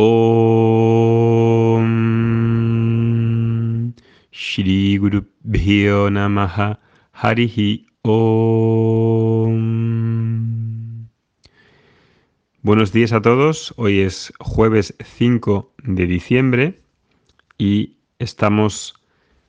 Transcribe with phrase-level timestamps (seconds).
[0.00, 1.82] Om
[4.30, 6.78] Shri Guru Bhyo Namaha
[7.10, 9.58] Harihi Om.
[12.62, 13.74] Buenos días a todos.
[13.76, 16.80] Hoy es jueves 5 de diciembre
[17.58, 19.02] y estamos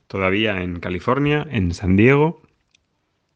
[0.08, 2.42] todavía en California, en San Diego,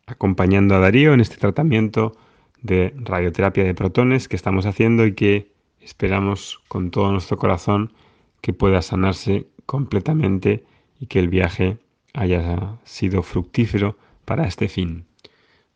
[0.07, 2.17] acompañando a Darío en este tratamiento
[2.63, 5.52] de radioterapia de protones que estamos haciendo y que
[5.83, 7.93] esperamos con todo nuestro corazón
[8.41, 10.63] que pueda sanarse completamente
[10.99, 11.77] y que el viaje
[12.13, 15.05] haya sido fructífero para este fin.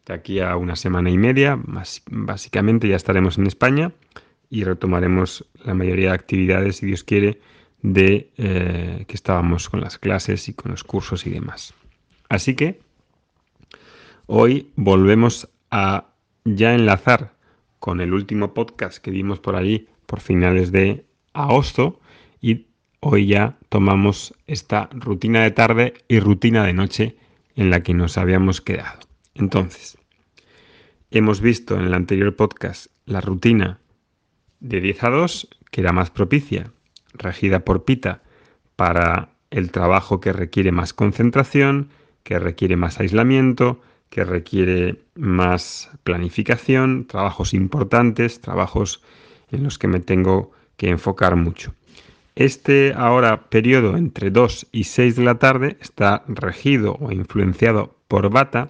[0.05, 1.59] De aquí a una semana y media,
[2.09, 3.91] básicamente ya estaremos en España
[4.49, 7.41] y retomaremos la mayoría de actividades, si Dios quiere,
[7.81, 11.73] de eh, que estábamos con las clases y con los cursos y demás.
[12.29, 12.79] Así que
[14.25, 16.05] hoy volvemos a
[16.45, 17.36] ya enlazar
[17.79, 21.99] con el último podcast que vimos por allí por finales de agosto
[22.41, 22.67] y
[22.99, 27.17] hoy ya tomamos esta rutina de tarde y rutina de noche
[27.55, 28.99] en la que nos habíamos quedado.
[29.35, 29.97] Entonces,
[31.11, 33.79] hemos visto en el anterior podcast la rutina
[34.59, 36.71] de 10 a 2, que era más propicia,
[37.13, 38.21] regida por Pita,
[38.75, 41.89] para el trabajo que requiere más concentración,
[42.23, 49.01] que requiere más aislamiento, que requiere más planificación, trabajos importantes, trabajos
[49.51, 51.73] en los que me tengo que enfocar mucho.
[52.35, 58.29] Este ahora periodo entre 2 y 6 de la tarde está regido o influenciado por
[58.29, 58.69] bata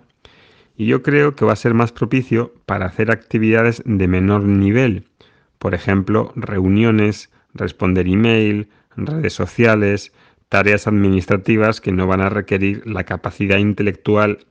[0.77, 5.09] y yo creo que va a ser más propicio para hacer actividades de menor nivel,
[5.57, 10.13] por ejemplo, reuniones, responder email, redes sociales,
[10.49, 14.45] tareas administrativas que no van a requerir la capacidad intelectual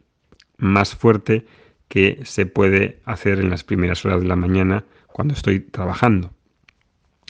[0.58, 1.46] más fuerte
[1.88, 6.30] que se puede hacer en las primeras horas de la mañana cuando estoy trabajando.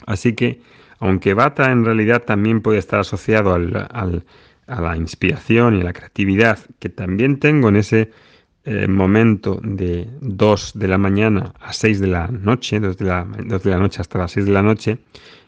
[0.05, 0.61] Así que,
[0.99, 6.59] aunque Bata en realidad también puede estar asociado a la inspiración y a la creatividad
[6.79, 8.11] que también tengo en ese
[8.69, 13.23] eh, momento de 2 de la mañana a 6 de la noche, 2 de la,
[13.23, 14.99] 2 de la noche hasta las 6 de la noche,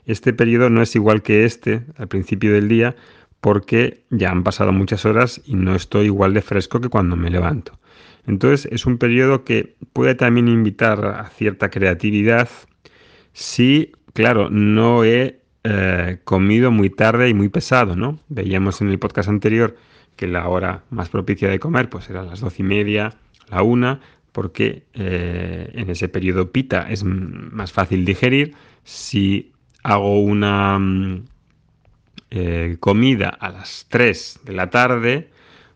[0.05, 2.95] este periodo no es igual que este al principio del día
[3.41, 7.29] porque ya han pasado muchas horas y no estoy igual de fresco que cuando me
[7.29, 7.79] levanto.
[8.27, 12.49] Entonces es un periodo que puede también invitar a cierta creatividad
[13.33, 18.19] si, claro, no he eh, comido muy tarde y muy pesado, ¿no?
[18.27, 19.75] Veíamos en el podcast anterior
[20.15, 23.15] que la hora más propicia de comer pues era las doce y media,
[23.49, 24.01] la una,
[24.31, 28.53] porque eh, en ese periodo pita es más fácil digerir.
[28.83, 31.25] Si hago una mm,
[32.31, 35.29] eh, comida a las 3 de la tarde,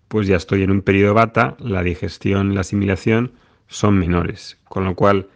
[0.07, 3.31] pues ya estoy en un periodo bata, la digestión, la asimilación
[3.67, 4.57] son menores.
[4.65, 5.27] Con lo cual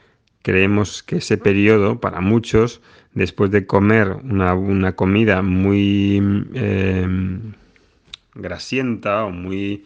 [0.43, 2.81] creemos que ese periodo, para muchos,
[3.13, 6.17] después de comer una, comida muy
[6.53, 7.53] em,
[8.35, 9.85] grasienta o muy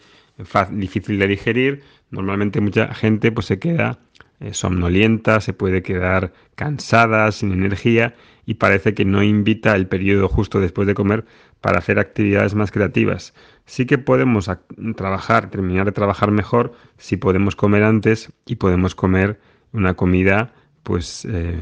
[0.71, 3.99] difícil de digerir, normalmente mucha gente pues se queda
[4.41, 8.15] eh, somnolienta, se puede quedar cansada, sin energía
[8.45, 11.25] y parece que no invita el periodo justo después de comer
[11.61, 13.35] para hacer actividades más creativas.
[13.65, 14.49] Sí que podemos
[14.95, 19.39] trabajar, terminar de trabajar mejor si podemos comer antes y podemos comer
[19.73, 21.59] una comida pues eh,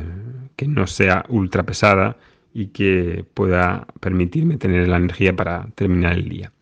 [0.56, 2.16] que no sea ultra pesada
[2.54, 6.54] y que pueda permitirme tener la energía para terminar el día.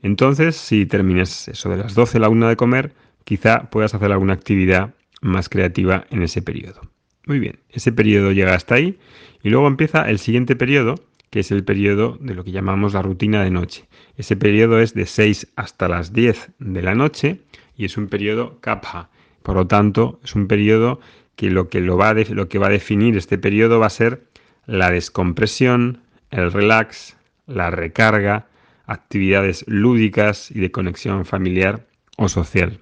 [0.00, 2.94] Entonces, si terminas eso de las 12 a la 1 de comer,
[3.24, 6.80] quizá puedas hacer alguna actividad más creativa en ese periodo.
[7.26, 8.98] Muy bien, ese periodo llega hasta ahí
[9.42, 10.96] y luego empieza el siguiente periodo,
[11.30, 13.84] que es el periodo de lo que llamamos la rutina de noche.
[14.16, 17.40] Ese periodo es de 6 hasta las 10 de la noche
[17.76, 19.10] y es un periodo kapha.
[19.42, 21.00] Por lo tanto, es un periodo
[21.36, 24.24] que lo que, lo va, lo que va a definir este periodo va a ser
[24.66, 27.16] la descompresión, el relax,
[27.46, 28.46] la recarga,
[28.86, 31.86] actividades lúdicas y de conexión familiar
[32.16, 32.80] o social.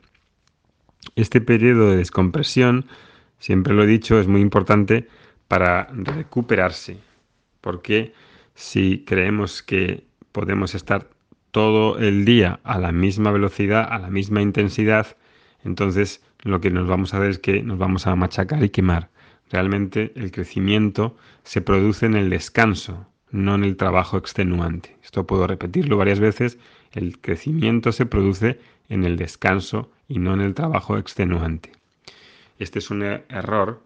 [1.16, 2.86] Este periodo de descompresión,
[3.38, 5.08] siempre lo he dicho, es muy importante
[5.48, 6.98] para recuperarse,
[7.60, 8.12] porque
[8.54, 11.08] si creemos que podemos estar
[11.50, 15.16] todo el día a la misma velocidad, a la misma intensidad,
[15.64, 19.10] entonces lo que nos vamos a hacer es que nos vamos a machacar y quemar.
[19.50, 24.96] Realmente el crecimiento se produce en el descanso, no en el trabajo extenuante.
[25.02, 26.58] Esto puedo repetirlo varias veces.
[26.92, 31.72] El crecimiento se produce en el descanso y no en el trabajo extenuante.
[32.58, 33.82] Este es un error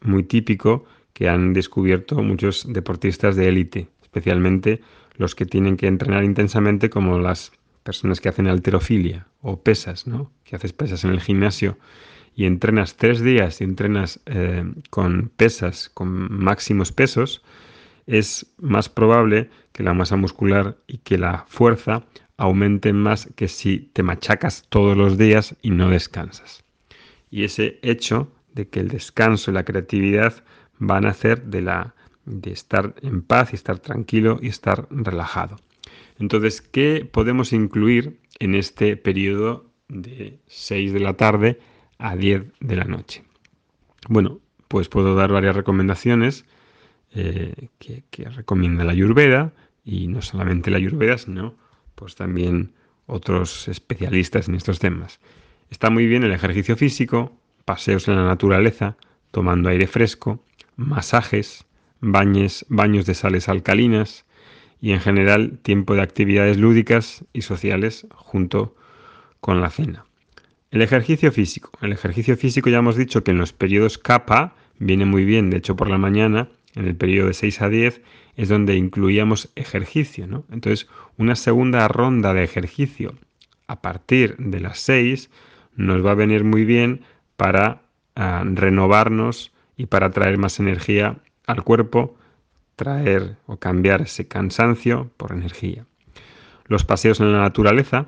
[0.00, 4.80] muy típico que han descubierto muchos deportistas de élite, especialmente
[5.16, 7.52] los que tienen que entrenar intensamente como las
[7.82, 10.30] personas que hacen alterofilia o pesas, ¿no?
[10.44, 11.78] Que haces pesas en el gimnasio
[12.34, 17.42] y entrenas tres días y entrenas eh, con pesas, con máximos pesos,
[18.06, 22.04] es más probable que la masa muscular y que la fuerza
[22.36, 26.64] aumenten más que si te machacas todos los días y no descansas.
[27.30, 30.44] Y ese hecho de que el descanso y la creatividad
[30.78, 31.94] van a hacer de la
[32.26, 35.56] de estar en paz y estar tranquilo y estar relajado.
[36.18, 41.60] Entonces, ¿qué podemos incluir en este periodo de 6 de la tarde
[41.98, 43.22] a 10 de la noche?
[44.08, 46.44] Bueno, pues puedo dar varias recomendaciones
[47.14, 49.52] eh, que, recomienda la Ayurveda
[49.84, 51.54] y no solamente la Ayurveda, sino
[51.96, 52.72] pues también
[53.06, 55.18] otros especialistas en estos temas.
[55.70, 58.96] Está muy bien el ejercicio físico, paseos en la naturaleza,
[59.32, 60.44] tomando aire fresco,
[60.76, 61.66] masajes,
[62.00, 62.64] baños,
[63.06, 64.24] de sales alcalinas
[64.80, 68.76] y en general tiempo de actividades lúdicas y sociales junto
[69.40, 70.04] con la cena.
[70.70, 71.70] El ejercicio físico.
[71.80, 75.56] El ejercicio físico ya hemos dicho que en los periodos kappa viene muy bien, de
[75.56, 78.00] hecho por la mañana, en el periodo de 6 a 10,
[78.36, 80.26] es donde incluíamos ejercicio.
[80.26, 80.44] ¿no?
[80.52, 83.14] Entonces, una segunda ronda de ejercicio
[83.66, 85.30] a partir de las 6
[85.74, 87.02] nos va a venir muy bien
[87.36, 87.82] para
[88.14, 92.16] ah, renovarnos y para traer más energía al cuerpo,
[92.76, 95.86] traer o cambiar ese cansancio por energía.
[96.66, 98.06] Los paseos en la naturaleza,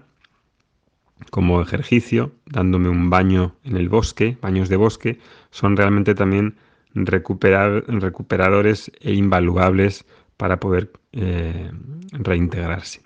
[1.31, 5.19] como ejercicio, dándome un baño en el bosque, baños de bosque,
[5.51, 6.57] son realmente también
[6.95, 10.05] recuperadores e invaluables
[10.37, 11.71] para poder eh,
[12.13, 13.03] reintegrarse.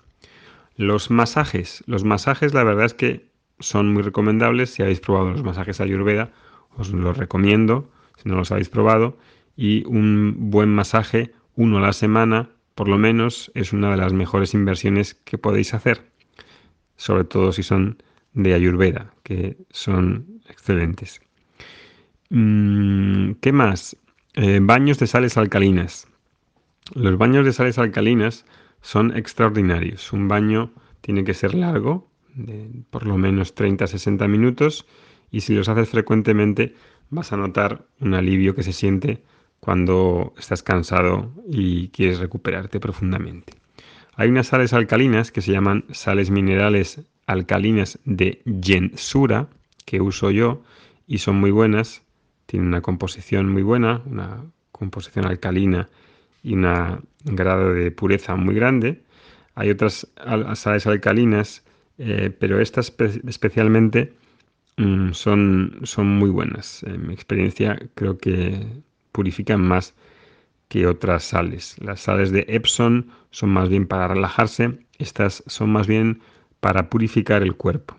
[0.75, 1.83] Los masajes.
[1.87, 3.27] Los masajes la verdad es que
[3.59, 4.71] son muy recomendables.
[4.71, 6.31] Si habéis probado los masajes ayurveda,
[6.77, 7.89] os los recomiendo.
[8.17, 9.17] Si no los habéis probado,
[9.55, 14.13] y un buen masaje, uno a la semana, por lo menos, es una de las
[14.13, 16.11] mejores inversiones que podéis hacer,
[16.95, 18.01] sobre todo si son
[18.33, 21.21] de Ayurveda, que son excelentes.
[22.35, 23.95] Mm, ¿Qué más?
[24.33, 26.07] Eh, baños de sales alcalinas.
[26.95, 28.45] Los baños de sales alcalinas
[28.81, 30.11] son extraordinarios.
[30.11, 30.71] Un baño
[31.01, 34.87] tiene que ser largo, de por lo menos 30-60 minutos,
[35.29, 36.73] y si los haces frecuentemente
[37.11, 39.21] vas a notar un alivio que se siente
[39.59, 43.53] cuando estás cansado y quieres recuperarte profundamente.
[44.15, 49.49] Hay unas sales alcalinas que se llaman sales minerales alcalinas de Jensura,
[49.85, 50.63] que uso yo
[51.05, 52.02] y son muy buenas.
[52.45, 55.89] Tienen una composición muy buena, una composición alcalina
[56.43, 59.01] y un grado de pureza muy grande.
[59.55, 60.07] Hay otras
[60.55, 61.63] sales alcalinas,
[61.97, 62.93] eh, pero estas
[63.27, 64.13] especialmente
[64.77, 66.83] mm, son, son muy buenas.
[66.83, 68.65] En mi experiencia creo que
[69.11, 69.93] purifican más
[70.67, 71.75] que otras sales.
[71.79, 76.21] Las sales de Epson son más bien para relajarse, estas son más bien
[76.59, 77.95] para purificar el cuerpo.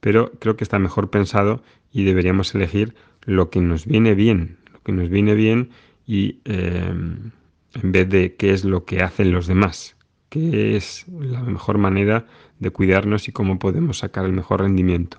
[0.00, 2.94] Pero creo que está mejor pensado y deberíamos elegir
[3.24, 5.70] lo que nos viene bien, lo que nos viene bien
[6.06, 7.30] y em,
[7.74, 9.96] en vez de qué es lo que hacen los demás,
[10.28, 12.26] qué es la mejor manera
[12.58, 15.18] de cuidarnos y cómo podemos sacar el mejor rendimiento.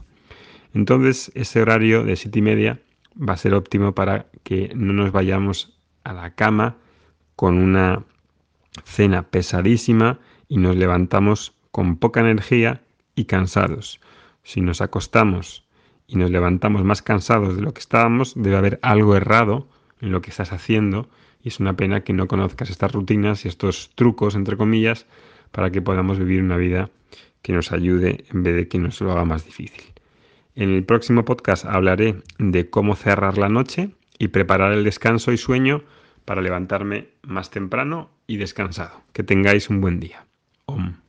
[0.74, 2.79] Entonces, ese horario de siete y media
[3.18, 6.77] va a ser óptimo para que no nos vayamos a la cama
[7.36, 8.03] con una
[8.84, 12.82] cena pesadísima y nos levantamos con poca energía
[13.15, 14.00] y cansados.
[14.44, 15.65] Si nos acostamos
[16.08, 19.68] y nos levantamos más cansados de lo que estábamos, debe haber algo errado
[20.01, 21.10] en lo que estás haciendo
[21.41, 25.05] y es una pena que no conozcas estas rutinas y estos trucos, entre comillas,
[25.51, 26.89] para que podamos vivir una vida
[27.41, 29.93] que nos ayude en vez de que nos lo haga más difícil.
[30.55, 35.38] En el próximo podcast hablaré de cómo cerrar la noche y preparar el descanso y
[35.38, 35.84] sueño
[36.25, 39.01] para levantarme más temprano y descansado.
[39.13, 40.25] Que tengáis un buen día.
[40.65, 41.08] Om.